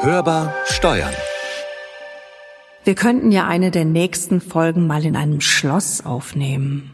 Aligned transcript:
Hörbar 0.00 0.54
Steuern. 0.66 1.12
Wir 2.84 2.94
könnten 2.94 3.32
ja 3.32 3.48
eine 3.48 3.72
der 3.72 3.84
nächsten 3.84 4.40
Folgen 4.40 4.86
mal 4.86 5.04
in 5.04 5.16
einem 5.16 5.40
Schloss 5.40 6.06
aufnehmen. 6.06 6.92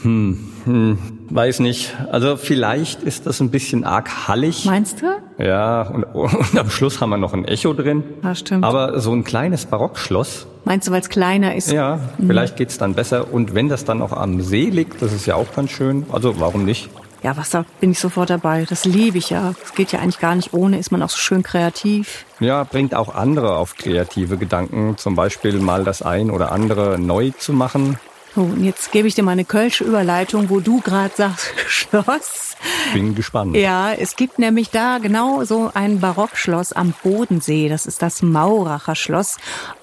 Hm, 0.00 0.38
hm, 0.64 0.98
weiß 1.28 1.60
nicht. 1.60 1.94
Also 2.10 2.36
vielleicht 2.36 3.02
ist 3.02 3.26
das 3.26 3.40
ein 3.40 3.50
bisschen 3.50 3.84
arg 3.84 4.28
hallig. 4.28 4.64
Meinst 4.64 5.02
du? 5.02 5.44
Ja, 5.44 5.82
und, 5.82 6.04
und 6.04 6.58
am 6.58 6.70
Schluss 6.70 7.02
haben 7.02 7.10
wir 7.10 7.18
noch 7.18 7.34
ein 7.34 7.44
Echo 7.44 7.74
drin. 7.74 8.02
Ja, 8.22 8.34
stimmt. 8.34 8.64
Aber 8.64 8.98
so 8.98 9.12
ein 9.12 9.24
kleines 9.24 9.66
Barockschloss. 9.66 10.46
Meinst 10.64 10.88
du, 10.88 10.92
weil 10.92 11.02
es 11.02 11.10
kleiner 11.10 11.54
ist? 11.54 11.70
Ja, 11.70 12.00
vielleicht 12.18 12.56
geht's 12.56 12.78
dann 12.78 12.94
besser. 12.94 13.30
Und 13.32 13.54
wenn 13.54 13.68
das 13.68 13.84
dann 13.84 14.00
auch 14.00 14.12
am 14.12 14.40
See 14.40 14.70
liegt, 14.70 15.02
das 15.02 15.12
ist 15.12 15.26
ja 15.26 15.34
auch 15.34 15.52
ganz 15.54 15.70
schön. 15.70 16.06
Also 16.10 16.40
warum 16.40 16.64
nicht? 16.64 16.88
Ja, 17.22 17.36
Wasser 17.36 17.64
bin 17.80 17.90
ich 17.90 17.98
sofort 17.98 18.30
dabei. 18.30 18.64
Das 18.68 18.84
liebe 18.84 19.18
ich 19.18 19.30
ja. 19.30 19.54
Es 19.62 19.74
geht 19.74 19.90
ja 19.92 19.98
eigentlich 19.98 20.20
gar 20.20 20.36
nicht 20.36 20.52
ohne. 20.52 20.78
Ist 20.78 20.92
man 20.92 21.02
auch 21.02 21.10
so 21.10 21.18
schön 21.18 21.42
kreativ. 21.42 22.24
Ja, 22.38 22.62
bringt 22.62 22.94
auch 22.94 23.14
andere 23.14 23.56
auf 23.56 23.74
kreative 23.74 24.36
Gedanken. 24.36 24.96
Zum 24.96 25.16
Beispiel 25.16 25.58
mal 25.58 25.82
das 25.84 26.02
ein 26.02 26.30
oder 26.30 26.52
andere 26.52 26.98
neu 26.98 27.32
zu 27.36 27.52
machen. 27.52 27.98
So, 28.34 28.42
und 28.42 28.62
jetzt 28.64 28.92
gebe 28.92 29.08
ich 29.08 29.14
dir 29.14 29.22
mal 29.22 29.32
eine 29.32 29.44
kölsche 29.44 29.84
Überleitung, 29.84 30.50
wo 30.50 30.60
du 30.60 30.80
gerade 30.80 31.14
sagst, 31.14 31.52
Schloss. 31.66 32.56
Bin 32.92 33.14
gespannt. 33.14 33.56
Ja, 33.56 33.92
es 33.92 34.16
gibt 34.16 34.38
nämlich 34.38 34.70
da 34.70 34.98
genau 34.98 35.44
so 35.44 35.70
ein 35.74 36.00
Barockschloss 36.00 36.72
am 36.72 36.92
Bodensee. 37.02 37.68
Das 37.68 37.86
ist 37.86 38.02
das 38.02 38.20
Mauracher 38.22 38.94
Schloss. 38.96 39.36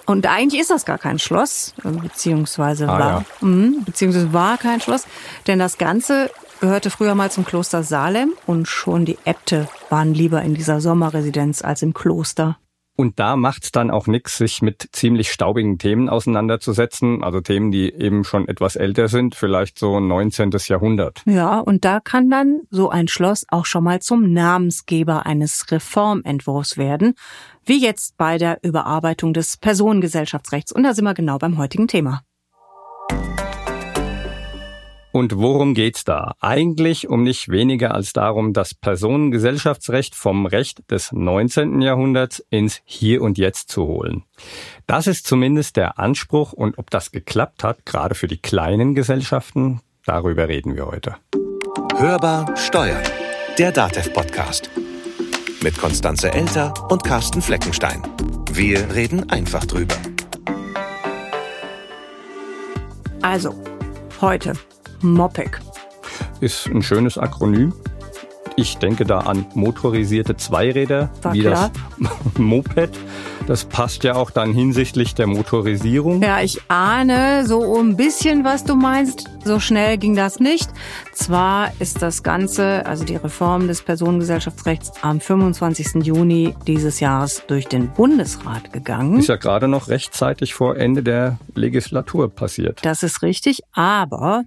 Und 0.05 0.27
eigentlich 0.27 0.61
ist 0.61 0.71
das 0.71 0.85
gar 0.85 0.97
kein 0.97 1.17
Schloss, 1.19 1.73
beziehungsweise 1.83 2.87
Ah, 2.89 2.99
war, 2.99 3.25
mhm, 3.41 3.83
beziehungsweise 3.85 4.33
war 4.33 4.57
kein 4.57 4.81
Schloss, 4.81 5.05
denn 5.47 5.57
das 5.59 5.77
Ganze 5.77 6.29
gehörte 6.59 6.89
früher 6.89 7.15
mal 7.15 7.31
zum 7.31 7.45
Kloster 7.45 7.83
Salem 7.83 8.33
und 8.45 8.67
schon 8.67 9.05
die 9.05 9.17
Äbte 9.25 9.67
waren 9.89 10.13
lieber 10.13 10.41
in 10.41 10.53
dieser 10.53 10.81
Sommerresidenz 10.81 11.63
als 11.63 11.81
im 11.81 11.93
Kloster. 11.93 12.57
Und 12.95 13.19
da 13.19 13.35
macht's 13.35 13.71
dann 13.71 13.91
auch 13.91 14.07
nix, 14.07 14.37
sich 14.37 14.61
mit 14.61 14.89
ziemlich 14.91 15.31
staubigen 15.31 15.77
Themen 15.77 16.07
auseinanderzusetzen. 16.09 17.23
Also 17.23 17.41
Themen, 17.41 17.71
die 17.71 17.93
eben 17.93 18.23
schon 18.23 18.47
etwas 18.47 18.75
älter 18.75 19.07
sind, 19.07 19.35
vielleicht 19.35 19.77
so 19.77 19.99
19. 19.99 20.51
Jahrhundert. 20.67 21.21
Ja, 21.25 21.59
und 21.59 21.83
da 21.83 21.99
kann 21.99 22.29
dann 22.29 22.61
so 22.69 22.89
ein 22.89 23.07
Schloss 23.07 23.45
auch 23.49 23.65
schon 23.65 23.83
mal 23.83 24.01
zum 24.01 24.31
Namensgeber 24.31 25.25
eines 25.25 25.71
Reformentwurfs 25.71 26.77
werden, 26.77 27.15
wie 27.65 27.81
jetzt 27.81 28.17
bei 28.17 28.37
der 28.37 28.59
Überarbeitung 28.63 29.33
des 29.33 29.57
Personengesellschaftsrechts. 29.57 30.71
Und 30.71 30.83
da 30.83 30.93
sind 30.93 31.05
wir 31.05 31.13
genau 31.13 31.37
beim 31.37 31.57
heutigen 31.57 31.87
Thema. 31.87 32.21
Und 35.15 35.37
worum 35.37 35.75
geht's 35.75 36.03
da? 36.03 36.35
Eigentlich 36.41 37.07
um 37.07 37.23
nicht 37.23 37.47
weniger 37.47 37.93
als 37.93 38.11
darum, 38.11 38.51
das 38.51 38.73
Personengesellschaftsrecht 38.73 40.13
vom 40.13 40.45
Recht 40.45 40.91
des 40.91 41.13
19. 41.13 41.81
Jahrhunderts 41.81 42.45
ins 42.49 42.81
Hier 42.83 43.21
und 43.21 43.37
Jetzt 43.37 43.71
zu 43.71 43.87
holen. 43.87 44.23
Das 44.87 45.07
ist 45.07 45.25
zumindest 45.25 45.77
der 45.77 45.99
Anspruch 45.99 46.51
und 46.51 46.77
ob 46.77 46.89
das 46.89 47.11
geklappt 47.11 47.63
hat, 47.63 47.85
gerade 47.85 48.13
für 48.13 48.27
die 48.27 48.39
kleinen 48.39 48.93
Gesellschaften, 48.93 49.79
darüber 50.05 50.49
reden 50.49 50.75
wir 50.75 50.85
heute. 50.85 51.15
Hörbar 51.95 52.53
Steuern. 52.57 53.03
Der 53.57 53.71
DATEV-Podcast. 53.71 54.69
Mit 55.63 55.77
Konstanze 55.77 56.33
Elter 56.33 56.73
und 56.89 57.05
Carsten 57.05 57.41
Fleckenstein. 57.41 58.03
Wir 58.51 58.93
reden 58.93 59.29
einfach 59.29 59.63
drüber. 59.63 59.95
Also, 63.21 63.55
heute 64.19 64.55
MOPEC. 65.13 65.59
Ist 66.41 66.67
ein 66.67 66.81
schönes 66.81 67.17
Akronym. 67.17 67.73
Ich 68.57 68.77
denke 68.77 69.03
da 69.03 69.19
an 69.19 69.45
motorisierte 69.53 70.37
Zweiräder, 70.37 71.09
War 71.21 71.33
wie 71.33 71.41
klar. 71.41 71.71
das 71.99 72.09
Moped. 72.37 72.91
Das 73.47 73.65
passt 73.65 74.05
ja 74.05 74.15
auch 74.15 74.31
dann 74.31 74.53
hinsichtlich 74.53 75.13
der 75.13 75.27
Motorisierung. 75.27 76.21
Ja, 76.21 76.39
ich 76.41 76.61
ahne 76.69 77.45
so 77.45 77.77
ein 77.77 77.97
bisschen, 77.97 78.45
was 78.45 78.63
du 78.63 78.75
meinst. 78.75 79.29
So 79.43 79.59
schnell 79.59 79.97
ging 79.97 80.15
das 80.15 80.39
nicht. 80.39 80.69
Zwar 81.13 81.69
ist 81.79 82.01
das 82.01 82.23
Ganze, 82.23 82.85
also 82.85 83.03
die 83.03 83.17
Reform 83.17 83.67
des 83.67 83.81
Personengesellschaftsrechts, 83.81 84.93
am 85.01 85.19
25. 85.19 86.05
Juni 86.05 86.55
dieses 86.65 87.01
Jahres 87.01 87.43
durch 87.47 87.67
den 87.67 87.89
Bundesrat 87.89 88.71
gegangen. 88.71 89.19
Ist 89.19 89.27
ja 89.27 89.35
gerade 89.35 89.67
noch 89.67 89.89
rechtzeitig 89.89 90.53
vor 90.53 90.77
Ende 90.77 91.03
der 91.03 91.37
Legislatur 91.55 92.29
passiert. 92.29 92.79
Das 92.83 93.03
ist 93.03 93.21
richtig, 93.21 93.61
aber 93.73 94.43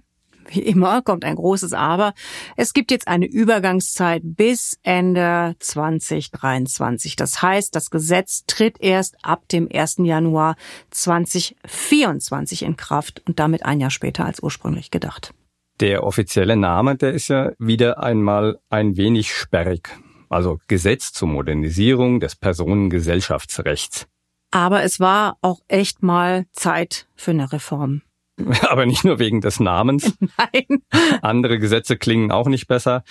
wie 0.51 0.61
immer 0.61 1.01
kommt 1.01 1.25
ein 1.25 1.35
großes 1.35 1.73
Aber. 1.73 2.13
Es 2.55 2.73
gibt 2.73 2.91
jetzt 2.91 3.07
eine 3.07 3.25
Übergangszeit 3.25 4.21
bis 4.23 4.77
Ende 4.83 5.55
2023. 5.59 7.15
Das 7.15 7.41
heißt, 7.41 7.75
das 7.75 7.89
Gesetz 7.89 8.45
tritt 8.47 8.81
erst 8.81 9.17
ab 9.23 9.47
dem 9.49 9.69
1. 9.71 9.97
Januar 9.99 10.55
2024 10.91 12.63
in 12.63 12.77
Kraft 12.77 13.21
und 13.25 13.39
damit 13.39 13.65
ein 13.65 13.79
Jahr 13.79 13.91
später 13.91 14.25
als 14.25 14.41
ursprünglich 14.41 14.91
gedacht. 14.91 15.33
Der 15.79 16.03
offizielle 16.03 16.57
Name, 16.57 16.97
der 16.97 17.13
ist 17.13 17.29
ja 17.29 17.51
wieder 17.57 18.03
einmal 18.03 18.59
ein 18.69 18.97
wenig 18.97 19.33
sperrig. 19.33 19.89
Also 20.29 20.59
Gesetz 20.67 21.13
zur 21.13 21.29
Modernisierung 21.29 22.19
des 22.19 22.35
Personengesellschaftsrechts. 22.35 24.07
Aber 24.51 24.83
es 24.83 24.99
war 24.99 25.37
auch 25.41 25.61
echt 25.67 26.03
mal 26.03 26.45
Zeit 26.51 27.07
für 27.15 27.31
eine 27.31 27.51
Reform. 27.51 28.01
Aber 28.69 28.85
nicht 28.85 29.03
nur 29.03 29.19
wegen 29.19 29.41
des 29.41 29.59
Namens. 29.59 30.13
Nein. 30.37 30.83
Andere 31.21 31.59
Gesetze 31.59 31.97
klingen 31.97 32.31
auch 32.31 32.47
nicht 32.47 32.67
besser, 32.67 33.03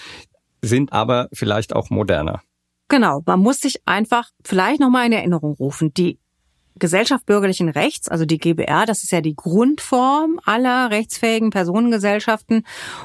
sind 0.62 0.92
aber 0.92 1.28
vielleicht 1.32 1.74
auch 1.74 1.90
moderner. 1.90 2.42
Genau, 2.88 3.22
man 3.26 3.40
muss 3.40 3.60
sich 3.60 3.82
einfach 3.86 4.30
vielleicht 4.44 4.80
nochmal 4.80 5.06
in 5.06 5.12
Erinnerung 5.12 5.54
rufen. 5.54 5.92
Die 5.94 6.18
Gesellschaft 6.78 7.26
bürgerlichen 7.26 7.68
Rechts, 7.68 8.08
also 8.08 8.24
die 8.24 8.38
GBR, 8.38 8.86
das 8.86 9.02
ist 9.02 9.12
ja 9.12 9.20
die 9.20 9.36
Grundform 9.36 10.40
aller 10.44 10.90
rechtsfähigen 10.90 11.50
Personengesellschaften 11.50 12.64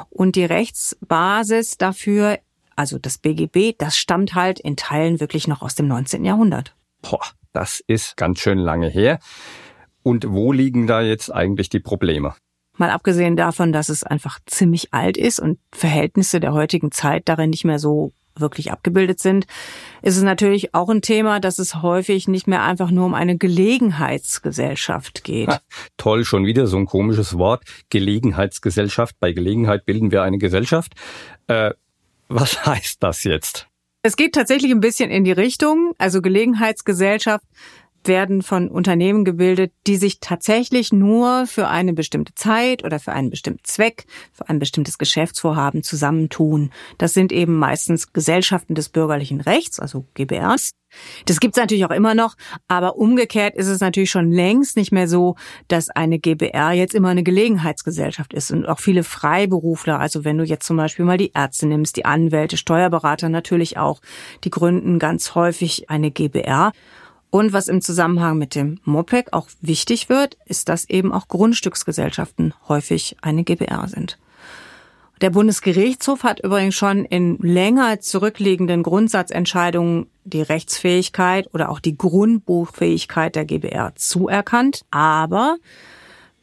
und 0.09 0.35
die 0.35 0.45
Rechtsbasis 0.45 1.77
dafür, 1.77 2.39
also 2.75 2.97
das 2.97 3.17
BGB, 3.17 3.75
das 3.77 3.97
stammt 3.97 4.35
halt 4.35 4.59
in 4.59 4.77
Teilen 4.77 5.19
wirklich 5.19 5.47
noch 5.47 5.61
aus 5.61 5.75
dem 5.75 5.87
19. 5.87 6.23
Jahrhundert. 6.23 6.75
Boah, 7.01 7.25
das 7.51 7.83
ist 7.85 8.15
ganz 8.15 8.39
schön 8.39 8.57
lange 8.57 8.87
her. 8.87 9.19
Und 10.03 10.29
wo 10.29 10.51
liegen 10.51 10.87
da 10.87 11.01
jetzt 11.01 11.33
eigentlich 11.33 11.69
die 11.69 11.79
Probleme? 11.79 12.35
Mal 12.77 12.89
abgesehen 12.89 13.35
davon, 13.35 13.71
dass 13.71 13.89
es 13.89 14.03
einfach 14.03 14.39
ziemlich 14.45 14.93
alt 14.93 15.15
ist 15.15 15.39
und 15.39 15.59
Verhältnisse 15.71 16.39
der 16.39 16.53
heutigen 16.53 16.91
Zeit 16.91 17.23
darin 17.29 17.51
nicht 17.51 17.65
mehr 17.65 17.79
so 17.79 18.13
wirklich 18.35 18.71
abgebildet 18.71 19.19
sind, 19.19 19.45
ist 20.01 20.17
es 20.17 20.23
natürlich 20.23 20.73
auch 20.73 20.89
ein 20.89 21.01
Thema, 21.01 21.39
dass 21.39 21.59
es 21.59 21.81
häufig 21.81 22.27
nicht 22.27 22.47
mehr 22.47 22.63
einfach 22.63 22.89
nur 22.89 23.05
um 23.05 23.13
eine 23.13 23.37
Gelegenheitsgesellschaft 23.37 25.23
geht. 25.23 25.49
Ha, 25.49 25.61
toll, 25.97 26.25
schon 26.25 26.45
wieder 26.45 26.67
so 26.67 26.77
ein 26.77 26.85
komisches 26.85 27.37
Wort. 27.37 27.63
Gelegenheitsgesellschaft. 27.89 29.15
Bei 29.19 29.31
Gelegenheit 29.31 29.85
bilden 29.85 30.11
wir 30.11 30.23
eine 30.23 30.37
Gesellschaft. 30.37 30.93
Äh, 31.47 31.71
was 32.27 32.65
heißt 32.65 33.03
das 33.03 33.23
jetzt? 33.23 33.67
Es 34.01 34.17
geht 34.17 34.33
tatsächlich 34.33 34.71
ein 34.71 34.81
bisschen 34.81 35.11
in 35.11 35.23
die 35.23 35.31
Richtung. 35.31 35.93
Also 35.97 36.21
Gelegenheitsgesellschaft 36.21 37.45
werden 38.07 38.41
von 38.41 38.69
Unternehmen 38.69 39.25
gebildet, 39.25 39.71
die 39.87 39.97
sich 39.97 40.19
tatsächlich 40.19 40.91
nur 40.91 41.47
für 41.47 41.67
eine 41.67 41.93
bestimmte 41.93 42.33
Zeit 42.35 42.83
oder 42.83 42.99
für 42.99 43.11
einen 43.11 43.29
bestimmten 43.29 43.63
Zweck, 43.63 44.05
für 44.31 44.49
ein 44.49 44.59
bestimmtes 44.59 44.97
Geschäftsvorhaben 44.97 45.83
zusammentun. 45.83 46.71
Das 46.97 47.13
sind 47.13 47.31
eben 47.31 47.57
meistens 47.57 48.13
Gesellschaften 48.13 48.75
des 48.75 48.89
bürgerlichen 48.89 49.41
Rechts, 49.41 49.79
also 49.79 50.05
GBRs. 50.13 50.71
Das 51.25 51.39
gibt's 51.39 51.57
natürlich 51.57 51.85
auch 51.85 51.91
immer 51.91 52.15
noch, 52.15 52.35
aber 52.67 52.97
umgekehrt 52.97 53.55
ist 53.55 53.67
es 53.67 53.79
natürlich 53.79 54.11
schon 54.11 54.31
längst 54.31 54.77
nicht 54.77 54.91
mehr 54.91 55.07
so, 55.07 55.35
dass 55.67 55.89
eine 55.89 56.19
GBR 56.19 56.73
jetzt 56.73 56.95
immer 56.95 57.09
eine 57.09 57.23
Gelegenheitsgesellschaft 57.23 58.33
ist 58.33 58.51
und 58.51 58.67
auch 58.67 58.79
viele 58.79 59.03
Freiberufler, 59.03 59.99
also 59.99 60.23
wenn 60.23 60.37
du 60.37 60.43
jetzt 60.43 60.65
zum 60.65 60.77
Beispiel 60.77 61.05
mal 61.05 61.17
die 61.17 61.31
Ärzte 61.33 61.67
nimmst, 61.67 61.97
die 61.97 62.05
Anwälte, 62.05 62.57
Steuerberater 62.57 63.29
natürlich 63.29 63.77
auch, 63.77 64.01
die 64.43 64.49
gründen 64.49 64.99
ganz 64.99 65.35
häufig 65.35 65.89
eine 65.89 66.11
GBR. 66.11 66.71
Und 67.33 67.51
was 67.51 67.67
im 67.67 67.81
Zusammenhang 67.81 68.37
mit 68.37 68.53
dem 68.53 68.79
MOPEC 68.85 69.33
auch 69.33 69.47
wichtig 69.59 70.07
wird, 70.07 70.37
ist, 70.45 70.69
dass 70.69 70.87
eben 70.87 71.11
auch 71.11 71.27
Grundstücksgesellschaften 71.27 72.53
häufig 72.67 73.17
eine 73.23 73.43
GBR 73.43 73.87
sind. 73.87 74.19
Der 75.19 75.31
Bundesgerichtshof 75.31 76.21
hat 76.21 76.41
übrigens 76.41 76.75
schon 76.75 77.05
in 77.05 77.39
länger 77.39 77.99
zurückliegenden 78.01 78.83
Grundsatzentscheidungen 78.83 80.05
die 80.25 80.43
Rechtsfähigkeit 80.43 81.51
oder 81.55 81.69
auch 81.69 81.79
die 81.79 81.97
Grundbuchfähigkeit 81.97 83.35
der 83.35 83.45
GBR 83.45 83.93
zuerkannt. 83.95 84.85
Aber, 84.91 85.57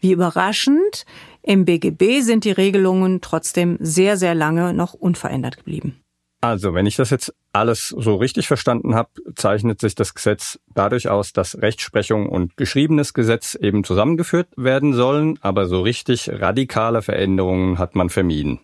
wie 0.01 0.11
überraschend, 0.11 1.05
im 1.45 1.67
BGB 1.67 2.23
sind 2.23 2.43
die 2.43 2.51
Regelungen 2.51 3.21
trotzdem 3.21 3.77
sehr, 3.79 4.17
sehr 4.17 4.35
lange 4.35 4.75
noch 4.75 4.95
unverändert 4.95 5.57
geblieben. 5.57 6.00
Also, 6.43 6.73
wenn 6.73 6.87
ich 6.87 6.97
das 6.97 7.11
jetzt 7.11 7.35
alles 7.53 7.89
so 7.89 8.17
richtig 8.17 8.49
verstanden 8.49 8.95
habe, 8.95 9.11
zeichnet 9.35 9.81
sich 9.81 9.95
das 9.95 10.15
Gesetz 10.15 10.59
dadurch 10.75 11.09
aus, 11.09 11.35
dass 11.35 11.61
Rechtsprechung 11.61 12.31
und 12.31 12.57
geschriebenes 12.57 13.13
Gesetz 13.13 13.55
eben 13.55 13.85
zusammengeführt 13.85 14.49
werden 14.57 14.95
sollen, 14.95 15.39
aber 15.43 15.67
so 15.67 15.83
richtig 15.83 16.31
radikale 16.33 17.03
Veränderungen 17.03 17.79
hat 17.79 17.95
man 17.95 18.09
vermieden. 18.09 18.61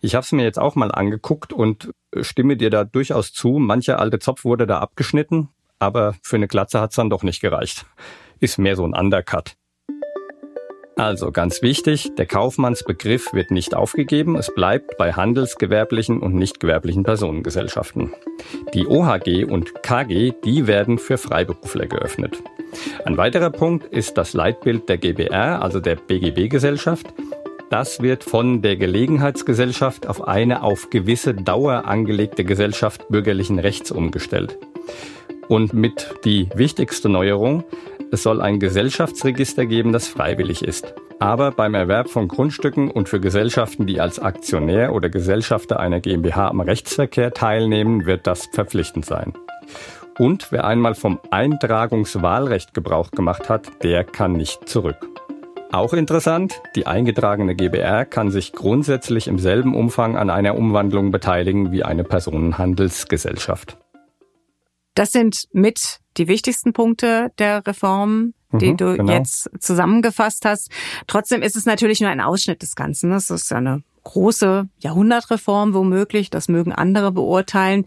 Ich 0.00 0.14
habe 0.14 0.22
es 0.22 0.30
mir 0.30 0.44
jetzt 0.44 0.60
auch 0.60 0.76
mal 0.76 0.92
angeguckt 0.92 1.52
und 1.52 1.92
stimme 2.20 2.56
dir 2.56 2.70
da 2.70 2.84
durchaus 2.84 3.32
zu. 3.32 3.58
Mancher 3.58 3.98
alte 3.98 4.20
Zopf 4.20 4.44
wurde 4.44 4.68
da 4.68 4.78
abgeschnitten, 4.78 5.48
aber 5.80 6.14
für 6.22 6.36
eine 6.36 6.46
Glatze 6.46 6.80
hat's 6.80 6.94
dann 6.94 7.10
doch 7.10 7.24
nicht 7.24 7.40
gereicht. 7.40 7.86
Ist 8.38 8.58
mehr 8.58 8.76
so 8.76 8.86
ein 8.86 8.94
Undercut. 8.94 9.56
Also 10.98 11.30
ganz 11.30 11.60
wichtig, 11.60 12.14
der 12.16 12.24
Kaufmannsbegriff 12.24 13.34
wird 13.34 13.50
nicht 13.50 13.74
aufgegeben, 13.74 14.34
es 14.34 14.54
bleibt 14.54 14.96
bei 14.96 15.12
handelsgewerblichen 15.12 16.20
und 16.20 16.34
nicht 16.34 16.58
gewerblichen 16.58 17.02
Personengesellschaften. 17.02 18.14
Die 18.72 18.86
OHG 18.86 19.44
und 19.44 19.82
KG, 19.82 20.32
die 20.42 20.66
werden 20.66 20.96
für 20.96 21.18
Freiberufler 21.18 21.84
geöffnet. 21.84 22.42
Ein 23.04 23.18
weiterer 23.18 23.50
Punkt 23.50 23.84
ist 23.92 24.16
das 24.16 24.32
Leitbild 24.32 24.88
der 24.88 24.96
GBR, 24.96 25.60
also 25.60 25.80
der 25.80 25.96
BGB-Gesellschaft. 25.96 27.12
Das 27.68 28.00
wird 28.00 28.24
von 28.24 28.62
der 28.62 28.76
Gelegenheitsgesellschaft 28.76 30.06
auf 30.06 30.26
eine 30.26 30.62
auf 30.62 30.88
gewisse 30.88 31.34
Dauer 31.34 31.84
angelegte 31.84 32.42
Gesellschaft 32.42 33.06
bürgerlichen 33.10 33.58
Rechts 33.58 33.90
umgestellt. 33.90 34.56
Und 35.48 35.72
mit 35.72 36.14
die 36.24 36.48
wichtigste 36.54 37.08
Neuerung, 37.08 37.64
es 38.10 38.22
soll 38.22 38.40
ein 38.40 38.58
Gesellschaftsregister 38.58 39.66
geben, 39.66 39.92
das 39.92 40.08
freiwillig 40.08 40.62
ist. 40.62 40.94
Aber 41.18 41.50
beim 41.50 41.74
Erwerb 41.74 42.10
von 42.10 42.28
Grundstücken 42.28 42.90
und 42.90 43.08
für 43.08 43.20
Gesellschaften, 43.20 43.86
die 43.86 44.00
als 44.00 44.18
Aktionär 44.18 44.92
oder 44.92 45.08
Gesellschafter 45.08 45.80
einer 45.80 46.00
GmbH 46.00 46.48
am 46.48 46.60
Rechtsverkehr 46.60 47.32
teilnehmen, 47.32 48.06
wird 48.06 48.26
das 48.26 48.46
verpflichtend 48.52 49.06
sein. 49.06 49.32
Und 50.18 50.50
wer 50.50 50.64
einmal 50.64 50.94
vom 50.94 51.18
Eintragungswahlrecht 51.30 52.74
Gebrauch 52.74 53.10
gemacht 53.10 53.48
hat, 53.48 53.82
der 53.82 54.04
kann 54.04 54.32
nicht 54.32 54.68
zurück. 54.68 55.08
Auch 55.72 55.92
interessant, 55.92 56.62
die 56.74 56.86
eingetragene 56.86 57.54
GBR 57.54 58.04
kann 58.04 58.30
sich 58.30 58.52
grundsätzlich 58.52 59.26
im 59.26 59.38
selben 59.38 59.74
Umfang 59.74 60.16
an 60.16 60.30
einer 60.30 60.56
Umwandlung 60.56 61.10
beteiligen 61.10 61.72
wie 61.72 61.82
eine 61.82 62.04
Personenhandelsgesellschaft. 62.04 63.76
Das 64.96 65.12
sind 65.12 65.44
mit 65.52 66.00
die 66.16 66.26
wichtigsten 66.26 66.72
Punkte 66.72 67.30
der 67.38 67.66
Reform, 67.66 68.32
die 68.50 68.72
mhm, 68.72 68.76
du 68.78 68.96
genau. 68.96 69.12
jetzt 69.12 69.50
zusammengefasst 69.60 70.46
hast. 70.46 70.70
Trotzdem 71.06 71.42
ist 71.42 71.54
es 71.54 71.66
natürlich 71.66 72.00
nur 72.00 72.08
ein 72.08 72.22
Ausschnitt 72.22 72.62
des 72.62 72.74
Ganzen. 72.74 73.10
Das 73.10 73.28
ist 73.28 73.50
ja 73.50 73.58
eine 73.58 73.82
große 74.04 74.68
Jahrhundertreform 74.78 75.74
womöglich. 75.74 76.30
Das 76.30 76.48
mögen 76.48 76.72
andere 76.72 77.12
beurteilen. 77.12 77.84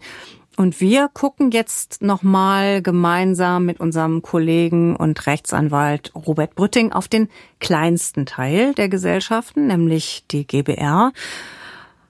Und 0.56 0.80
wir 0.80 1.08
gucken 1.12 1.50
jetzt 1.50 2.00
nochmal 2.00 2.80
gemeinsam 2.80 3.64
mit 3.64 3.80
unserem 3.80 4.22
Kollegen 4.22 4.94
und 4.94 5.26
Rechtsanwalt 5.26 6.12
Robert 6.14 6.54
Brütting 6.54 6.92
auf 6.92 7.08
den 7.08 7.28
kleinsten 7.58 8.24
Teil 8.24 8.72
der 8.74 8.88
Gesellschaften, 8.88 9.66
nämlich 9.66 10.24
die 10.30 10.46
GBR. 10.46 11.12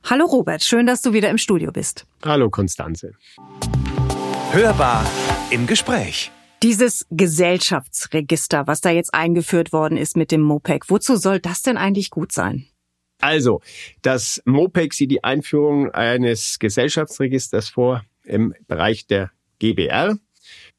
Hallo 0.05 0.27
Robert, 0.27 0.63
schön, 0.63 0.85
dass 0.87 1.01
du 1.01 1.15
wieder 1.15 1.31
im 1.31 1.39
Studio 1.39 1.73
bist. 1.73 2.07
Hallo 2.23 2.51
Konstanze. 2.51 3.13
Hörbar 4.53 5.09
im 5.53 5.69
Gespräch. 5.69 6.33
Dieses 6.61 7.07
Gesellschaftsregister, 7.13 8.67
was 8.67 8.81
da 8.81 8.91
jetzt 8.91 9.15
eingeführt 9.15 9.73
worden 9.73 9.97
ist 9.97 10.17
mit 10.17 10.33
dem 10.33 10.41
MOPEC, 10.41 10.91
wozu 10.91 11.15
soll 11.15 11.39
das 11.39 11.63
denn 11.63 11.77
eigentlich 11.77 12.11
gut 12.11 12.33
sein? 12.33 12.67
Also, 13.21 13.61
das 14.03 14.43
MOPEC 14.47 14.93
sieht 14.93 15.13
die 15.13 15.23
Einführung 15.23 15.93
eines 15.93 16.59
Gesellschaftsregisters 16.59 17.69
vor 17.69 18.05
im 18.25 18.53
Bereich 18.67 19.07
der 19.07 19.31
GBR. 19.61 20.19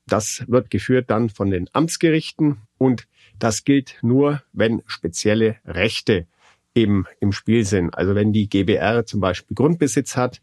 Das 0.05 0.43
wird 0.47 0.69
geführt 0.69 1.09
dann 1.09 1.29
von 1.29 1.49
den 1.49 1.69
Amtsgerichten 1.71 2.57
und 2.77 3.07
das 3.39 3.63
gilt 3.63 3.99
nur, 4.01 4.43
wenn 4.51 4.83
spezielle 4.85 5.55
Rechte 5.63 6.27
eben 6.75 7.05
im 7.21 7.31
Spiel 7.31 7.63
sind. 7.63 7.97
Also 7.97 8.15
wenn 8.15 8.33
die 8.33 8.49
GBR 8.49 9.05
zum 9.05 9.21
Beispiel 9.21 9.55
Grundbesitz 9.55 10.17
hat 10.17 10.41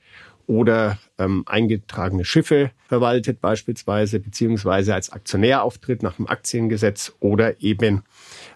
oder 0.49 0.99
ähm, 1.19 1.45
eingetragene 1.47 2.25
Schiffe 2.25 2.73
verwaltet 2.89 3.41
beispielsweise, 3.41 4.19
beziehungsweise 4.19 4.95
als 4.95 5.11
Aktionär 5.11 5.62
auftritt 5.62 6.03
nach 6.03 6.17
dem 6.17 6.27
Aktiengesetz 6.27 7.12
oder 7.21 7.61
eben 7.62 8.03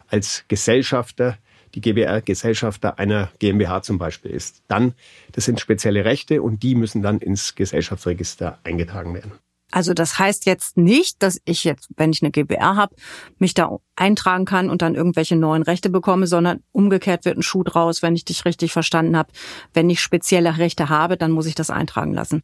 als 0.09 0.45
Gesellschafter, 0.49 1.39
die 1.75 1.83
GBR 1.83 2.23
Gesellschafter 2.23 2.99
einer 2.99 3.31
GmbH 3.39 3.83
zum 3.83 3.99
Beispiel 3.99 4.31
ist. 4.31 4.63
Dann, 4.69 4.95
das 5.33 5.45
sind 5.45 5.61
spezielle 5.61 6.05
Rechte 6.05 6.43
und 6.43 6.63
die 6.63 6.75
müssen 6.75 7.03
dann 7.03 7.19
ins 7.19 7.55
Gesellschaftsregister 7.55 8.59
eingetragen 8.65 9.15
werden. 9.15 9.33
Also 9.73 9.95
das 9.95 10.19
heißt 10.19 10.45
jetzt 10.45 10.77
nicht, 10.77 11.23
dass 11.23 11.41
ich 11.47 11.65
jetzt, 11.65 11.89
wenn 11.97 12.13
ich 12.13 12.23
eine 12.23 12.31
GBR 12.31 12.77
habe, 12.77 12.95
mich 13.39 13.55
da 13.55 13.79
eintragen 13.97 14.45
kann 14.45 14.69
und 14.69 14.83
dann 14.83 14.95
irgendwelche 14.95 15.35
neuen 15.35 15.63
Rechte 15.63 15.89
bekomme, 15.89 16.27
sondern 16.27 16.63
umgekehrt 16.73 17.25
wird 17.25 17.39
ein 17.39 17.43
Schuh 17.43 17.65
draus, 17.65 18.03
wenn 18.03 18.15
ich 18.15 18.27
dich 18.27 18.45
richtig 18.45 18.73
verstanden 18.73 19.17
habe. 19.17 19.33
Wenn 19.73 19.89
ich 19.89 20.01
spezielle 20.01 20.59
Rechte 20.59 20.91
habe, 20.91 21.17
dann 21.17 21.33
muss 21.33 21.47
ich 21.47 21.55
das 21.55 21.71
eintragen 21.71 22.13
lassen. 22.13 22.43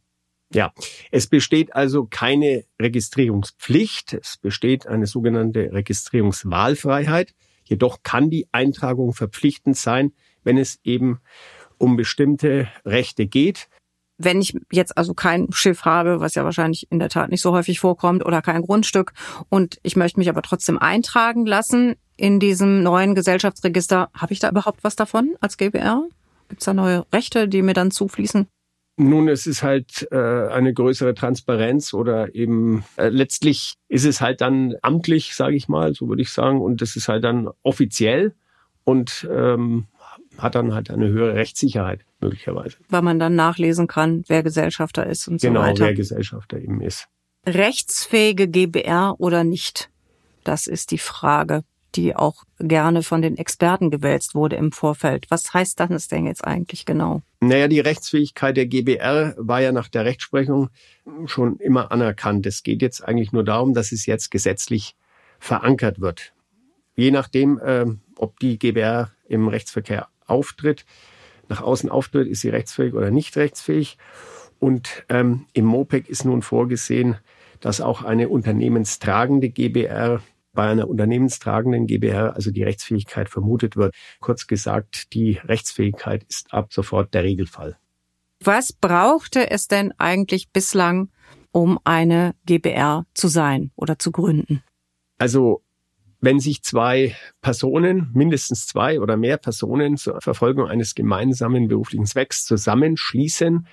Ja, 0.51 0.73
es 1.11 1.27
besteht 1.27 1.75
also 1.75 2.07
keine 2.09 2.65
Registrierungspflicht. 2.81 4.13
Es 4.13 4.37
besteht 4.37 4.87
eine 4.87 5.05
sogenannte 5.05 5.71
Registrierungswahlfreiheit. 5.71 7.35
Jedoch 7.63 7.99
kann 8.01 8.31
die 8.31 8.47
Eintragung 8.51 9.13
verpflichtend 9.13 9.77
sein, 9.77 10.13
wenn 10.43 10.57
es 10.57 10.79
eben 10.83 11.19
um 11.77 11.95
bestimmte 11.95 12.67
Rechte 12.83 13.27
geht 13.27 13.69
wenn 14.19 14.41
ich 14.41 14.55
jetzt 14.71 14.97
also 14.97 15.13
kein 15.13 15.47
Schiff 15.51 15.85
habe, 15.85 16.19
was 16.19 16.35
ja 16.35 16.43
wahrscheinlich 16.43 16.87
in 16.91 16.99
der 16.99 17.09
Tat 17.09 17.31
nicht 17.31 17.41
so 17.41 17.53
häufig 17.53 17.79
vorkommt, 17.79 18.23
oder 18.23 18.41
kein 18.41 18.61
Grundstück 18.61 19.13
und 19.47 19.79
ich 19.81 19.95
möchte 19.95 20.19
mich 20.19 20.29
aber 20.29 20.41
trotzdem 20.41 20.77
eintragen 20.77 21.45
lassen 21.45 21.95
in 22.17 22.39
diesem 22.39 22.83
neuen 22.83 23.15
Gesellschaftsregister, 23.15 24.09
habe 24.13 24.33
ich 24.33 24.39
da 24.39 24.49
überhaupt 24.49 24.83
was 24.83 24.95
davon 24.95 25.35
als 25.39 25.57
GBR? 25.57 26.03
Gibt 26.49 26.61
es 26.61 26.65
da 26.65 26.73
neue 26.73 27.05
Rechte, 27.13 27.47
die 27.47 27.61
mir 27.61 27.73
dann 27.73 27.91
zufließen? 27.91 28.47
Nun, 28.97 29.29
es 29.29 29.47
ist 29.47 29.63
halt 29.63 30.09
äh, 30.11 30.17
eine 30.17 30.73
größere 30.73 31.13
Transparenz 31.13 31.93
oder 31.93 32.35
eben 32.35 32.83
äh, 32.97 33.07
letztlich 33.07 33.75
ist 33.87 34.05
es 34.05 34.19
halt 34.19 34.41
dann 34.41 34.75
amtlich, 34.81 35.35
sage 35.35 35.55
ich 35.55 35.69
mal, 35.69 35.93
so 35.93 36.09
würde 36.09 36.21
ich 36.21 36.31
sagen, 36.31 36.59
und 36.59 36.81
es 36.81 36.97
ist 36.97 37.07
halt 37.07 37.23
dann 37.23 37.49
offiziell 37.63 38.33
und 38.83 39.25
ähm, 39.31 39.85
hat 40.41 40.55
dann 40.55 40.73
halt 40.73 40.89
eine 40.89 41.09
höhere 41.09 41.35
Rechtssicherheit 41.35 42.01
möglicherweise. 42.19 42.77
Weil 42.89 43.01
man 43.01 43.19
dann 43.19 43.35
nachlesen 43.35 43.87
kann, 43.87 44.23
wer 44.27 44.43
Gesellschafter 44.43 45.05
ist 45.05 45.27
und 45.27 45.41
genau, 45.41 45.61
so 45.61 45.65
weiter. 45.65 45.73
Genau, 45.75 45.87
wer 45.87 45.93
Gesellschafter 45.95 46.57
eben 46.57 46.81
ist. 46.81 47.07
Rechtsfähige 47.45 48.47
GBR 48.47 49.15
oder 49.17 49.43
nicht? 49.43 49.89
Das 50.43 50.67
ist 50.67 50.91
die 50.91 50.97
Frage, 50.97 51.63
die 51.95 52.15
auch 52.15 52.43
gerne 52.59 53.03
von 53.03 53.21
den 53.21 53.37
Experten 53.37 53.89
gewälzt 53.89 54.35
wurde 54.35 54.55
im 54.55 54.71
Vorfeld. 54.71 55.25
Was 55.29 55.53
heißt 55.53 55.79
das 55.79 56.07
denn 56.07 56.25
jetzt 56.25 56.45
eigentlich 56.45 56.85
genau? 56.85 57.21
Naja, 57.39 57.67
die 57.67 57.79
Rechtsfähigkeit 57.79 58.57
der 58.57 58.67
GBR 58.67 59.33
war 59.37 59.61
ja 59.61 59.71
nach 59.71 59.87
der 59.87 60.05
Rechtsprechung 60.05 60.69
schon 61.25 61.57
immer 61.57 61.91
anerkannt. 61.91 62.45
Es 62.45 62.63
geht 62.63 62.81
jetzt 62.81 63.03
eigentlich 63.03 63.31
nur 63.31 63.43
darum, 63.43 63.73
dass 63.73 63.91
es 63.91 64.05
jetzt 64.05 64.29
gesetzlich 64.29 64.95
verankert 65.39 65.99
wird. 66.01 66.33
Je 66.95 67.11
nachdem, 67.11 67.57
äh, 67.59 67.85
ob 68.17 68.39
die 68.39 68.59
GBR 68.59 69.11
im 69.27 69.47
Rechtsverkehr 69.47 70.07
auftritt, 70.29 70.85
nach 71.47 71.61
außen 71.61 71.89
auftritt, 71.89 72.27
ist 72.27 72.41
sie 72.41 72.49
rechtsfähig 72.49 72.93
oder 72.93 73.11
nicht 73.11 73.35
rechtsfähig. 73.37 73.97
Und 74.59 75.05
ähm, 75.09 75.45
im 75.53 75.65
MOPEC 75.65 76.09
ist 76.09 76.25
nun 76.25 76.41
vorgesehen, 76.41 77.17
dass 77.59 77.81
auch 77.81 78.03
eine 78.03 78.29
unternehmenstragende 78.29 79.49
GBR 79.49 80.21
bei 80.53 80.69
einer 80.69 80.89
unternehmenstragenden 80.89 81.87
GBR, 81.87 82.35
also 82.35 82.51
die 82.51 82.63
Rechtsfähigkeit 82.63 83.29
vermutet 83.29 83.77
wird. 83.77 83.93
Kurz 84.19 84.47
gesagt, 84.47 85.13
die 85.13 85.39
Rechtsfähigkeit 85.43 86.23
ist 86.27 86.53
ab 86.53 86.73
sofort 86.73 87.13
der 87.13 87.23
Regelfall. 87.23 87.77
Was 88.41 88.73
brauchte 88.73 89.51
es 89.51 89.67
denn 89.67 89.93
eigentlich 89.97 90.51
bislang, 90.51 91.09
um 91.51 91.79
eine 91.83 92.35
GBR 92.45 93.05
zu 93.13 93.27
sein 93.27 93.71
oder 93.75 93.99
zu 93.99 94.11
gründen? 94.11 94.63
Also 95.17 95.61
wenn 96.21 96.39
sich 96.39 96.63
zwei 96.63 97.15
Personen, 97.41 98.11
mindestens 98.13 98.67
zwei 98.67 98.99
oder 98.99 99.17
mehr 99.17 99.37
Personen 99.37 99.97
zur 99.97 100.19
Verfolgung 100.21 100.67
eines 100.67 100.95
gemeinsamen 100.95 101.67
beruflichen 101.67 102.05
Zwecks 102.05 102.45
zusammenschließen, 102.45 103.67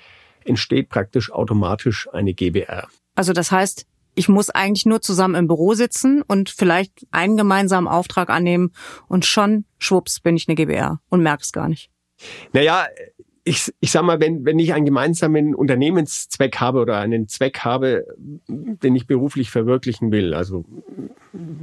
entsteht 0.45 0.88
praktisch 0.88 1.33
automatisch 1.33 2.09
eine 2.12 2.35
GBR. 2.35 2.88
Also 3.15 3.33
das 3.33 3.50
heißt, 3.50 3.87
ich 4.15 4.29
muss 4.29 4.50
eigentlich 4.50 4.87
nur 4.87 5.03
zusammen 5.03 5.35
im 5.35 5.47
Büro 5.47 5.75
sitzen 5.75 6.23
und 6.23 6.49
vielleicht 6.49 7.07
einen 7.11 7.37
gemeinsamen 7.37 7.88
Auftrag 7.88 8.31
annehmen 8.31 8.73
und 9.09 9.26
schon, 9.26 9.65
schwupps, 9.79 10.21
bin 10.21 10.37
ich 10.37 10.49
eine 10.49 10.55
GBR 10.55 11.00
und 11.09 11.23
merke 11.23 11.43
es 11.43 11.53
gar 11.53 11.69
nicht. 11.69 11.91
Naja, 12.53 12.87
ich, 13.49 13.73
ich 13.79 13.93
sag 13.93 14.03
mal, 14.03 14.19
wenn, 14.19 14.45
wenn 14.45 14.59
ich 14.59 14.75
einen 14.75 14.85
gemeinsamen 14.85 15.55
Unternehmenszweck 15.55 16.57
habe 16.57 16.81
oder 16.81 16.99
einen 16.99 17.29
Zweck 17.29 17.61
habe, 17.61 18.05
den 18.49 18.97
ich 18.97 19.07
beruflich 19.07 19.53
verwirklichen 19.53 20.11
will, 20.11 20.35
also 20.35 20.65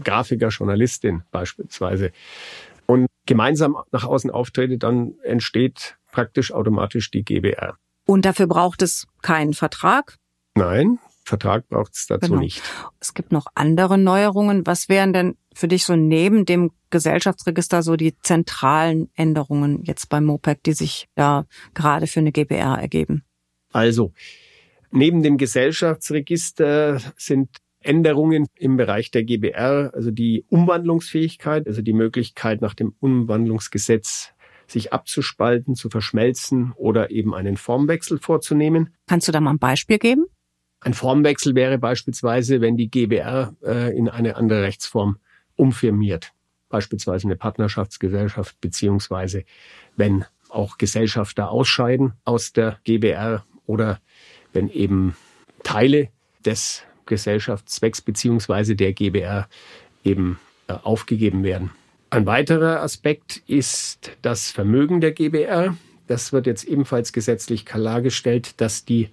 Grafiker, 0.02 0.48
Journalistin 0.48 1.24
beispielsweise, 1.32 2.12
und 2.86 3.08
gemeinsam 3.26 3.78
nach 3.92 4.06
außen 4.06 4.32
auftrete, 4.32 4.78
dann 4.78 5.16
entsteht 5.24 5.98
praktisch 6.14 6.54
automatisch 6.54 7.12
die 7.12 7.24
GBR. 7.24 7.76
Und 8.06 8.24
dafür 8.24 8.48
braucht 8.48 8.82
es 8.82 9.06
keinen 9.22 9.54
Vertrag? 9.54 10.18
Nein, 10.56 11.00
Vertrag 11.26 11.68
braucht 11.68 11.96
es 11.96 12.08
dazu 12.08 12.30
genau. 12.30 12.42
nicht. 12.42 12.62
Es 13.02 13.14
gibt 13.14 13.34
noch 13.34 13.48
andere 13.56 13.98
Neuerungen. 13.98 14.66
Was 14.66 14.88
wären 14.88 15.12
denn 15.12 15.36
für 15.56 15.68
dich 15.68 15.86
so 15.86 15.96
neben 15.96 16.46
dem 16.46 16.72
Gesellschaftsregister 16.90 17.84
so 17.84 17.96
die 17.96 18.18
zentralen 18.20 19.10
Änderungen 19.16 19.84
jetzt 19.84 20.10
beim 20.10 20.26
MOPEC, 20.26 20.64
die 20.64 20.74
sich 20.74 21.08
da 21.16 21.46
gerade 21.74 22.08
für 22.08 22.20
eine 22.20 22.32
GBR 22.32 22.80
ergeben? 22.80 23.24
Also, 23.72 24.14
neben 24.92 25.24
dem 25.24 25.38
Gesellschaftsregister 25.38 27.02
sind 27.18 27.50
Änderungen 27.80 28.48
im 28.56 28.78
Bereich 28.78 29.12
der 29.12 29.24
GBR, 29.24 29.92
also 29.94 30.12
die 30.12 30.46
Umwandlungsfähigkeit, 30.50 31.68
also 31.68 31.82
die 31.82 31.94
Möglichkeit 31.94 32.62
nach 32.62 32.74
dem 32.74 32.96
Umwandlungsgesetz 33.00 34.34
sich 34.68 34.94
abzuspalten, 34.94 35.76
zu 35.76 35.90
verschmelzen 35.90 36.72
oder 36.76 37.12
eben 37.12 37.34
einen 37.36 37.58
Formwechsel 37.58 38.20
vorzunehmen. 38.20 38.94
Kannst 39.08 39.28
du 39.28 39.32
da 39.32 39.42
mal 39.42 39.52
ein 39.52 39.60
Beispiel 39.60 40.00
geben? 40.00 40.26
Ein 40.80 40.94
Formwechsel 40.94 41.56
wäre 41.56 41.78
beispielsweise, 41.78 42.62
wenn 42.62 42.78
die 42.78 42.90
GBR 42.90 43.56
äh, 43.64 43.98
in 43.98 44.10
eine 44.10 44.36
andere 44.36 44.64
Rechtsform 44.64 45.18
umfirmiert, 45.56 46.34
beispielsweise 46.70 47.28
eine 47.28 47.36
Partnerschaftsgesellschaft, 47.36 48.60
beziehungsweise 48.62 49.46
wenn 49.96 50.26
auch 50.50 50.78
Gesellschafter 50.78 51.50
ausscheiden 51.50 52.14
aus 52.26 52.54
der 52.54 52.80
GBR 52.84 53.46
oder 53.66 54.00
wenn 54.54 54.70
eben 54.70 55.16
Teile 55.64 56.10
des 56.46 56.84
Gesellschaftszwecks 57.06 58.02
beziehungsweise 58.02 58.76
der 58.76 58.94
GBR 58.94 59.48
eben 60.04 60.40
äh, 60.68 60.74
aufgegeben 60.74 61.44
werden. 61.44 61.72
Ein 62.10 62.26
weiterer 62.26 62.82
Aspekt 62.82 63.42
ist 63.48 64.12
das 64.22 64.52
Vermögen 64.52 65.02
der 65.02 65.12
GBR. 65.14 65.76
Das 66.08 66.32
wird 66.32 66.46
jetzt 66.46 66.64
ebenfalls 66.66 67.12
gesetzlich 67.12 67.66
klargestellt, 67.66 68.62
dass 68.62 68.86
die 68.86 69.10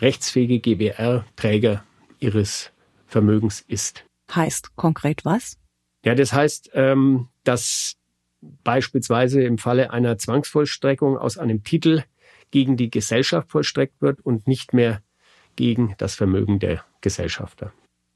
rechtsfähige 0.00 0.60
GBR 0.60 1.24
Träger 1.36 1.82
ihres 2.20 2.70
Vermögens 3.06 3.64
ist. 3.66 4.04
Heißt 4.34 4.76
konkret 4.76 5.24
was? 5.24 5.56
Ja, 6.04 6.14
das 6.14 6.32
heißt, 6.32 6.70
ähm, 6.74 7.28
dass 7.44 7.96
beispielsweise 8.40 9.42
im 9.42 9.58
Falle 9.58 9.90
einer 9.90 10.18
Zwangsvollstreckung 10.18 11.16
aus 11.16 11.38
einem 11.38 11.62
Titel 11.62 12.02
gegen 12.50 12.76
die 12.76 12.90
Gesellschaft 12.90 13.50
vollstreckt 13.50 14.02
wird 14.02 14.20
und 14.20 14.46
nicht 14.46 14.72
mehr 14.72 15.02
gegen 15.56 15.94
das 15.98 16.14
Vermögen 16.14 16.58
der 16.58 16.84
Gesellschafter. 17.00 17.72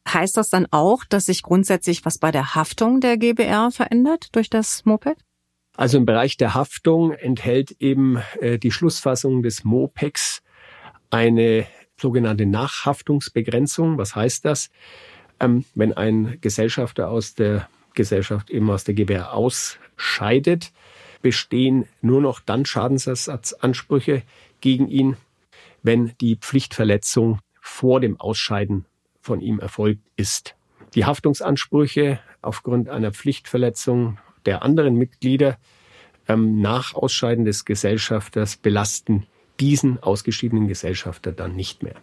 Heißt 0.08 0.36
das 0.36 0.50
dann 0.50 0.66
auch, 0.70 1.04
dass 1.04 1.26
sich 1.26 1.42
grundsätzlich 1.42 2.04
was 2.04 2.18
bei 2.18 2.30
der 2.30 2.54
Haftung 2.54 3.00
der 3.00 3.16
GBR 3.16 3.70
verändert 3.70 4.28
durch 4.32 4.50
das 4.50 4.84
Moped? 4.84 5.16
Also 5.76 5.98
im 5.98 6.06
Bereich 6.06 6.36
der 6.36 6.54
Haftung 6.54 7.12
enthält 7.12 7.72
eben 7.80 8.18
äh, 8.40 8.58
die 8.58 8.70
Schlussfassung 8.70 9.42
des 9.42 9.64
MOPEX 9.64 10.42
eine 11.10 11.66
sogenannte 12.00 12.46
Nachhaftungsbegrenzung. 12.46 13.98
Was 13.98 14.14
heißt 14.14 14.44
das? 14.44 14.70
Ähm, 15.38 15.64
wenn 15.74 15.92
ein 15.92 16.38
Gesellschafter 16.40 17.10
aus 17.10 17.34
der 17.34 17.68
Gesellschaft 17.96 18.50
eben 18.50 18.70
aus 18.70 18.84
der 18.84 18.94
GBR 18.94 19.32
ausscheidet, 19.32 20.72
bestehen 21.22 21.86
nur 22.00 22.20
noch 22.20 22.38
dann 22.38 22.64
Schadensersatzansprüche 22.64 24.22
gegen 24.60 24.88
ihn, 24.88 25.16
wenn 25.82 26.12
die 26.20 26.36
Pflichtverletzung 26.36 27.40
vor 27.60 28.00
dem 28.00 28.20
Ausscheiden 28.20 28.84
von 29.20 29.40
ihm 29.40 29.58
erfolgt 29.58 30.02
ist. 30.16 30.54
Die 30.94 31.04
Haftungsansprüche 31.04 32.20
aufgrund 32.42 32.88
einer 32.88 33.10
Pflichtverletzung 33.10 34.18
der 34.44 34.62
anderen 34.62 34.94
Mitglieder 34.94 35.58
ähm, 36.28 36.60
nach 36.60 36.94
Ausscheiden 36.94 37.44
des 37.44 37.64
Gesellschafters 37.64 38.56
belasten 38.56 39.26
diesen 39.60 40.02
ausgeschiedenen 40.02 40.68
Gesellschafter 40.68 41.32
dann 41.32 41.54
nicht 41.54 41.82
mehr. 41.82 41.96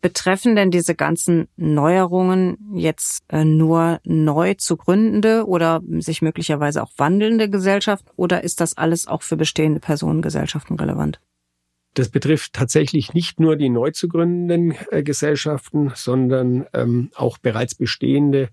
Betreffen 0.00 0.56
denn 0.56 0.70
diese 0.70 0.94
ganzen 0.94 1.48
Neuerungen 1.56 2.58
jetzt 2.74 3.24
äh, 3.28 3.44
nur 3.44 4.00
neu 4.04 4.54
zu 4.54 4.76
gründende 4.76 5.46
oder 5.46 5.80
sich 5.98 6.22
möglicherweise 6.22 6.82
auch 6.82 6.92
wandelnde 6.96 7.50
Gesellschaften 7.50 8.08
oder 8.16 8.44
ist 8.44 8.60
das 8.60 8.76
alles 8.76 9.06
auch 9.06 9.22
für 9.22 9.36
bestehende 9.36 9.80
Personengesellschaften 9.80 10.78
relevant? 10.78 11.20
Das 11.94 12.08
betrifft 12.08 12.54
tatsächlich 12.54 13.12
nicht 13.12 13.38
nur 13.38 13.56
die 13.56 13.68
neu 13.68 13.90
zu 13.90 14.08
gründenden 14.08 14.74
äh, 14.90 15.02
Gesellschaften, 15.02 15.92
sondern 15.94 16.66
ähm, 16.72 17.10
auch 17.14 17.36
bereits 17.36 17.74
bestehende 17.74 18.48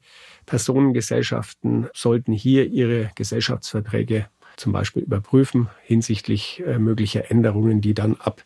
Personengesellschaften 0.46 1.88
sollten 1.94 2.34
hier 2.34 2.68
ihre 2.68 3.12
Gesellschaftsverträge 3.16 4.28
zum 4.60 4.72
Beispiel 4.72 5.04
überprüfen 5.04 5.70
hinsichtlich 5.84 6.62
äh, 6.66 6.78
möglicher 6.78 7.32
Änderungen, 7.32 7.82
die 7.82 7.94
dann 7.94 8.16
ab 8.16 8.44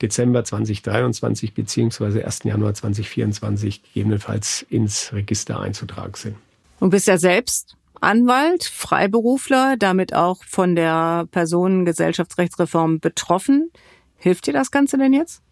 Dezember 0.00 0.44
2023 0.44 1.54
beziehungsweise 1.54 2.24
1. 2.24 2.44
Januar 2.44 2.74
2024 2.74 3.82
gegebenenfalls 3.82 4.62
ins 4.68 5.12
Register 5.12 5.60
einzutragen 5.60 6.14
sind. 6.14 6.36
Du 6.80 6.88
bist 6.88 7.06
ja 7.06 7.18
selbst 7.18 7.76
Anwalt, 8.00 8.64
Freiberufler, 8.64 9.76
damit 9.78 10.14
auch 10.14 10.42
von 10.44 10.74
der 10.74 11.26
Personengesellschaftsrechtsreform 11.30 13.00
betroffen. 13.00 13.70
Hilft 14.16 14.46
dir 14.46 14.54
das 14.54 14.70
Ganze 14.70 14.96
denn 14.96 15.12
jetzt? 15.12 15.42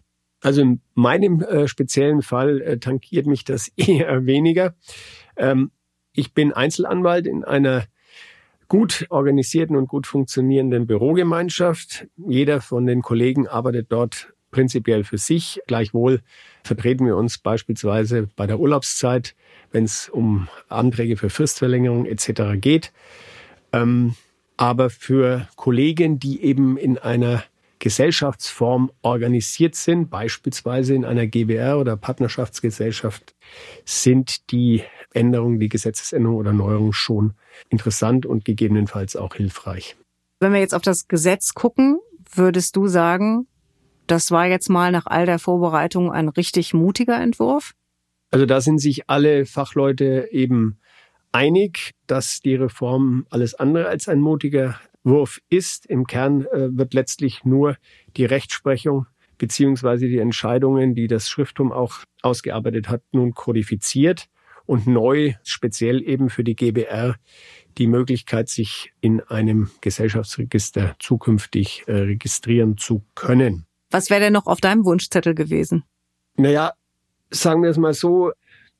Also 0.41 0.61
in 0.61 0.81
meinem 0.95 1.41
äh, 1.41 1.67
speziellen 1.67 2.21
Fall 2.21 2.61
äh, 2.61 2.79
tankiert 2.79 3.27
mich 3.27 3.43
das 3.43 3.67
eher 3.75 4.25
weniger. 4.25 4.73
Ähm, 5.35 5.71
ich 6.13 6.33
bin 6.33 6.53
Einzelanwalt 6.53 7.27
in 7.27 7.43
einer 7.43 7.85
gut 8.69 9.07
organisierten 9.09 9.75
und 9.75 9.87
gut 9.87 10.07
funktionierenden 10.07 10.87
Bürogemeinschaft. 10.87 12.07
Jeder 12.15 12.61
von 12.61 12.85
den 12.85 13.01
Kollegen 13.01 13.47
arbeitet 13.47 13.87
dort 13.91 14.31
prinzipiell 14.51 15.03
für 15.03 15.17
sich. 15.17 15.59
Gleichwohl 15.67 16.21
vertreten 16.63 17.05
wir 17.05 17.17
uns 17.17 17.39
beispielsweise 17.39 18.29
bei 18.35 18.47
der 18.47 18.59
Urlaubszeit, 18.59 19.35
wenn 19.71 19.83
es 19.83 20.07
um 20.07 20.47
Anträge 20.69 21.17
für 21.17 21.29
Fristverlängerung 21.29 22.05
etc. 22.05 22.59
geht. 22.61 22.91
Ähm, 23.73 24.15
aber 24.55 24.89
für 24.89 25.47
Kollegen, 25.55 26.19
die 26.19 26.43
eben 26.43 26.77
in 26.77 26.97
einer 26.97 27.43
Gesellschaftsform 27.79 28.91
organisiert 29.01 29.75
sind, 29.75 30.09
beispielsweise 30.09 30.93
in 30.93 31.05
einer 31.05 31.27
GBR 31.27 31.79
oder 31.79 31.95
Partnerschaftsgesellschaft, 31.95 33.33
sind 33.85 34.51
die 34.51 34.83
Änderungen, 35.13 35.59
die 35.59 35.69
Gesetzesänderung 35.69 36.37
oder 36.37 36.53
Neuerung 36.53 36.93
schon 36.93 37.33
interessant 37.69 38.25
und 38.25 38.45
gegebenenfalls 38.45 39.15
auch 39.15 39.35
hilfreich. 39.35 39.95
Wenn 40.39 40.53
wir 40.53 40.59
jetzt 40.59 40.75
auf 40.75 40.81
das 40.81 41.07
Gesetz 41.07 41.53
gucken, 41.53 41.99
würdest 42.33 42.75
du 42.75 42.87
sagen, 42.87 43.47
das 44.07 44.31
war 44.31 44.47
jetzt 44.47 44.69
mal 44.69 44.91
nach 44.91 45.05
all 45.05 45.25
der 45.25 45.39
Vorbereitung 45.39 46.11
ein 46.11 46.29
richtig 46.29 46.73
mutiger 46.73 47.19
Entwurf? 47.19 47.73
Also 48.31 48.45
da 48.45 48.61
sind 48.61 48.79
sich 48.79 49.09
alle 49.09 49.45
Fachleute 49.45 50.29
eben 50.31 50.79
einig, 51.31 51.91
dass 52.07 52.39
die 52.39 52.55
Reform 52.55 53.25
alles 53.29 53.55
andere 53.55 53.87
als 53.87 54.07
ein 54.07 54.21
mutiger 54.21 54.79
Wurf 55.03 55.39
ist. 55.49 55.85
Im 55.85 56.07
Kern 56.07 56.45
äh, 56.45 56.75
wird 56.75 56.93
letztlich 56.93 57.43
nur 57.43 57.77
die 58.17 58.25
Rechtsprechung 58.25 59.07
beziehungsweise 59.37 60.07
die 60.07 60.19
Entscheidungen, 60.19 60.95
die 60.95 61.07
das 61.07 61.29
Schrifttum 61.29 61.71
auch 61.71 61.99
ausgearbeitet 62.21 62.89
hat, 62.89 63.01
nun 63.11 63.33
kodifiziert 63.33 64.27
und 64.69 64.85
neu, 64.85 65.33
speziell 65.43 66.07
eben 66.07 66.29
für 66.29 66.43
die 66.43 66.55
GBR, 66.55 67.15
die 67.79 67.87
Möglichkeit, 67.87 68.49
sich 68.49 68.91
in 69.01 69.19
einem 69.19 69.71
Gesellschaftsregister 69.81 70.95
zukünftig 70.99 71.85
äh, 71.87 71.93
registrieren 71.93 72.77
zu 72.77 73.03
können. 73.15 73.65
Was 73.89 74.11
wäre 74.11 74.21
denn 74.21 74.33
noch 74.33 74.45
auf 74.45 74.61
deinem 74.61 74.85
Wunschzettel 74.85 75.33
gewesen? 75.33 75.85
Naja, 76.37 76.73
sagen 77.31 77.63
wir 77.63 77.71
es 77.71 77.77
mal 77.77 77.95
so, 77.95 78.31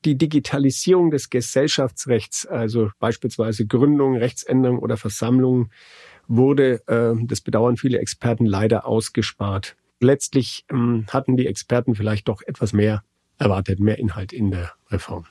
die 0.05 0.15
Digitalisierung 0.15 1.09
des 1.09 1.31
Gesellschaftsrechts, 1.31 2.45
also 2.45 2.91
beispielsweise 2.99 3.65
Gründung, 3.65 4.15
Rechtsänderung 4.15 4.77
oder 4.77 4.95
Versammlung, 4.95 5.71
wurde, 6.27 6.83
äh, 6.85 7.15
das 7.25 7.41
bedauern 7.41 7.77
viele 7.77 7.97
Experten, 7.97 8.45
leider 8.45 8.85
ausgespart. 8.85 9.75
Letztlich 9.99 10.65
ähm, 10.69 11.07
hatten 11.09 11.35
die 11.35 11.47
Experten 11.47 11.95
vielleicht 11.95 12.27
doch 12.27 12.43
etwas 12.45 12.73
mehr 12.73 13.03
erwartet, 13.39 13.79
mehr 13.79 13.97
Inhalt 13.97 14.33
in 14.33 14.51
der 14.51 14.73
Reform. 14.91 15.25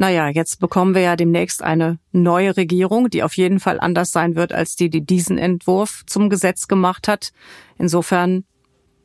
Naja, 0.00 0.28
jetzt 0.28 0.60
bekommen 0.60 0.94
wir 0.94 1.02
ja 1.02 1.16
demnächst 1.16 1.60
eine 1.60 1.98
neue 2.12 2.56
Regierung, 2.56 3.10
die 3.10 3.24
auf 3.24 3.36
jeden 3.36 3.58
Fall 3.58 3.80
anders 3.80 4.12
sein 4.12 4.36
wird 4.36 4.52
als 4.52 4.76
die, 4.76 4.90
die 4.90 5.04
diesen 5.04 5.38
Entwurf 5.38 6.04
zum 6.06 6.30
Gesetz 6.30 6.68
gemacht 6.68 7.08
hat. 7.08 7.32
Insofern 7.78 8.44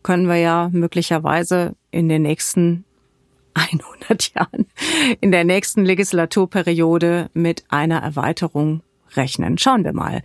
können 0.03 0.27
wir 0.27 0.35
ja 0.35 0.69
möglicherweise 0.71 1.75
in 1.89 2.09
den 2.09 2.21
nächsten 2.21 2.85
100 3.55 4.35
Jahren, 4.35 4.67
in 5.19 5.31
der 5.31 5.45
nächsten 5.45 5.83
Legislaturperiode 5.83 7.31
mit 7.33 7.63
einer 7.69 8.03
Erweiterung 8.03 8.83
rechnen. 9.15 9.57
Schauen 9.57 9.83
wir 9.83 9.93
mal. 9.93 10.21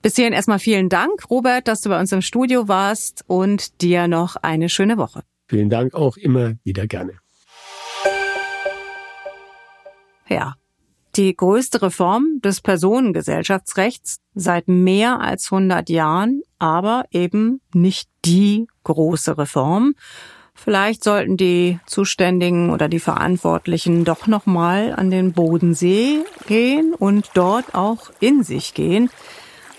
Bis 0.00 0.16
hierhin 0.16 0.32
erstmal 0.32 0.60
vielen 0.60 0.88
Dank, 0.88 1.28
Robert, 1.28 1.68
dass 1.68 1.82
du 1.82 1.90
bei 1.90 2.00
uns 2.00 2.10
im 2.10 2.22
Studio 2.22 2.68
warst 2.68 3.22
und 3.26 3.82
dir 3.82 4.08
noch 4.08 4.36
eine 4.36 4.70
schöne 4.70 4.96
Woche. 4.96 5.24
Vielen 5.46 5.68
Dank 5.68 5.92
auch 5.92 6.16
immer 6.16 6.54
wieder 6.64 6.86
gerne. 6.86 7.23
Ja, 10.28 10.54
die 11.16 11.36
größte 11.36 11.82
Reform 11.82 12.40
des 12.42 12.60
Personengesellschaftsrechts 12.60 14.18
seit 14.34 14.68
mehr 14.68 15.20
als 15.20 15.52
100 15.52 15.88
Jahren, 15.88 16.42
aber 16.58 17.04
eben 17.10 17.60
nicht 17.72 18.08
die 18.24 18.66
große 18.82 19.38
Reform. 19.38 19.94
Vielleicht 20.54 21.02
sollten 21.02 21.36
die 21.36 21.80
Zuständigen 21.86 22.70
oder 22.70 22.88
die 22.88 23.00
Verantwortlichen 23.00 24.04
doch 24.04 24.26
noch 24.26 24.46
mal 24.46 24.92
an 24.92 25.10
den 25.10 25.32
Bodensee 25.32 26.24
gehen 26.46 26.94
und 26.94 27.30
dort 27.34 27.74
auch 27.74 28.10
in 28.20 28.44
sich 28.44 28.72
gehen. 28.74 29.10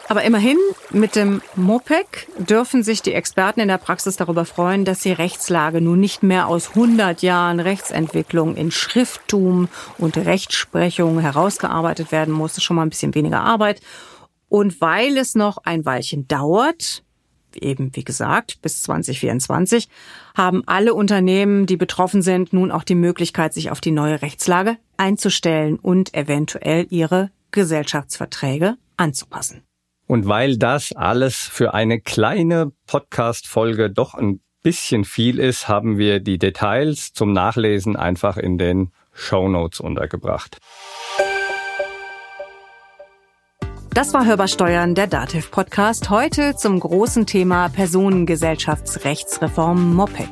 Aber 0.07 0.23
immerhin, 0.23 0.57
mit 0.91 1.15
dem 1.15 1.41
MOPEC 1.55 2.27
dürfen 2.37 2.83
sich 2.83 3.01
die 3.01 3.13
Experten 3.13 3.59
in 3.59 3.67
der 3.67 3.79
Praxis 3.79 4.17
darüber 4.17 4.45
freuen, 4.45 4.85
dass 4.85 4.99
die 4.99 5.11
Rechtslage 5.11 5.81
nun 5.81 5.99
nicht 5.99 6.21
mehr 6.21 6.47
aus 6.47 6.69
100 6.69 7.23
Jahren 7.23 7.59
Rechtsentwicklung 7.59 8.55
in 8.55 8.69
Schrifttum 8.69 9.67
und 9.97 10.17
Rechtsprechung 10.17 11.19
herausgearbeitet 11.19 12.11
werden 12.11 12.33
muss. 12.33 12.51
Das 12.51 12.59
ist 12.59 12.63
schon 12.65 12.75
mal 12.75 12.83
ein 12.83 12.89
bisschen 12.89 13.15
weniger 13.15 13.41
Arbeit. 13.41 13.81
Und 14.47 14.79
weil 14.79 15.17
es 15.17 15.33
noch 15.33 15.57
ein 15.63 15.85
Weilchen 15.85 16.27
dauert, 16.27 17.03
eben 17.55 17.95
wie 17.95 18.03
gesagt 18.03 18.61
bis 18.61 18.83
2024, 18.83 19.89
haben 20.35 20.61
alle 20.67 20.93
Unternehmen, 20.93 21.65
die 21.65 21.77
betroffen 21.77 22.21
sind, 22.21 22.53
nun 22.53 22.71
auch 22.71 22.83
die 22.83 22.95
Möglichkeit, 22.95 23.55
sich 23.55 23.71
auf 23.71 23.81
die 23.81 23.91
neue 23.91 24.21
Rechtslage 24.21 24.77
einzustellen 24.97 25.77
und 25.79 26.13
eventuell 26.13 26.85
ihre 26.91 27.31
Gesellschaftsverträge 27.51 28.75
anzupassen. 28.97 29.63
Und 30.07 30.27
weil 30.27 30.57
das 30.57 30.91
alles 30.91 31.35
für 31.35 31.73
eine 31.73 31.99
kleine 31.99 32.71
Podcast-Folge 32.85 33.89
doch 33.89 34.13
ein 34.13 34.41
bisschen 34.61 35.03
viel 35.03 35.39
ist, 35.39 35.67
haben 35.67 35.97
wir 35.97 36.19
die 36.19 36.37
Details 36.37 37.11
zum 37.13 37.33
Nachlesen 37.33 37.95
einfach 37.95 38.37
in 38.37 38.57
den 38.57 38.91
Show 39.13 39.47
Notes 39.47 39.79
untergebracht. 39.79 40.57
Das 43.93 44.13
war 44.13 44.25
Hörbar 44.25 44.49
Steuern, 44.49 44.93
der 44.93 45.07
Dativ 45.07 45.51
Podcast. 45.51 46.09
Heute 46.09 46.55
zum 46.55 46.81
großen 46.81 47.25
Thema 47.25 47.69
Personengesellschaftsrechtsreform 47.69 49.95
MOPEC. 49.95 50.27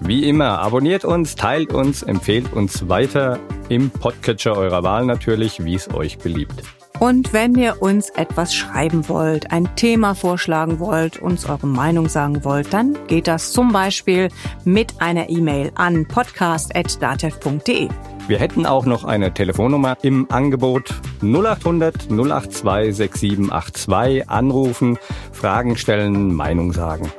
Wie 0.00 0.28
immer, 0.28 0.60
abonniert 0.60 1.04
uns, 1.04 1.34
teilt 1.34 1.72
uns, 1.72 2.04
empfehlt 2.04 2.52
uns 2.52 2.88
weiter 2.88 3.40
im 3.68 3.90
Podcatcher 3.90 4.56
eurer 4.56 4.84
Wahl 4.84 5.04
natürlich, 5.04 5.64
wie 5.64 5.74
es 5.74 5.92
euch 5.92 6.18
beliebt. 6.18 6.62
Und 7.00 7.32
wenn 7.32 7.54
ihr 7.54 7.80
uns 7.80 8.10
etwas 8.10 8.52
schreiben 8.52 9.08
wollt, 9.08 9.52
ein 9.52 9.68
Thema 9.76 10.14
vorschlagen 10.14 10.80
wollt, 10.80 11.18
uns 11.18 11.48
eure 11.48 11.68
Meinung 11.68 12.08
sagen 12.08 12.44
wollt, 12.44 12.72
dann 12.72 12.98
geht 13.06 13.28
das 13.28 13.52
zum 13.52 13.72
Beispiel 13.72 14.28
mit 14.64 15.00
einer 15.00 15.30
E-Mail 15.30 15.70
an 15.76 16.06
podcast.datev.de. 16.08 17.88
Wir 18.26 18.38
hätten 18.38 18.66
auch 18.66 18.84
noch 18.84 19.04
eine 19.04 19.32
Telefonnummer 19.32 19.96
im 20.02 20.26
Angebot 20.30 21.00
0800 21.22 22.10
082 22.10 22.94
6782 22.94 24.28
anrufen, 24.28 24.98
Fragen 25.32 25.76
stellen, 25.76 26.34
Meinung 26.34 26.72
sagen. 26.72 27.12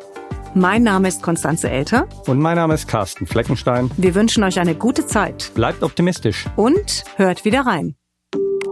Mein 0.55 0.83
Name 0.83 1.07
ist 1.07 1.23
Konstanze 1.23 1.69
Elter. 1.69 2.07
Und 2.27 2.39
mein 2.39 2.57
Name 2.57 2.73
ist 2.73 2.87
Carsten 2.87 3.27
Fleckenstein. 3.27 3.89
Wir 3.95 4.13
wünschen 4.13 4.43
euch 4.43 4.59
eine 4.59 4.75
gute 4.75 5.05
Zeit. 5.05 5.51
Bleibt 5.55 5.83
optimistisch. 5.83 6.47
Und 6.57 7.05
hört 7.15 7.45
wieder 7.45 7.61
rein. 7.61 7.95